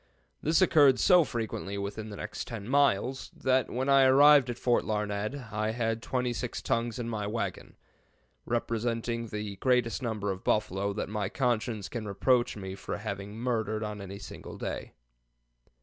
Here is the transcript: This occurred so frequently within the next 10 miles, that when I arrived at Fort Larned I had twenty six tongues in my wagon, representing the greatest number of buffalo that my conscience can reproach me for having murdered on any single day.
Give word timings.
This 0.41 0.63
occurred 0.63 0.97
so 0.97 1.23
frequently 1.23 1.77
within 1.77 2.09
the 2.09 2.15
next 2.15 2.47
10 2.47 2.67
miles, 2.67 3.29
that 3.37 3.69
when 3.69 3.87
I 3.87 4.05
arrived 4.05 4.49
at 4.49 4.57
Fort 4.57 4.83
Larned 4.83 5.35
I 5.51 5.73
had 5.73 6.01
twenty 6.01 6.33
six 6.33 6.59
tongues 6.59 6.97
in 6.97 7.07
my 7.07 7.27
wagon, 7.27 7.75
representing 8.43 9.27
the 9.27 9.57
greatest 9.57 10.01
number 10.01 10.31
of 10.31 10.43
buffalo 10.43 10.91
that 10.93 11.07
my 11.07 11.29
conscience 11.29 11.87
can 11.87 12.07
reproach 12.07 12.57
me 12.57 12.73
for 12.73 12.97
having 12.97 13.35
murdered 13.37 13.83
on 13.83 14.01
any 14.01 14.17
single 14.17 14.57
day. 14.57 14.93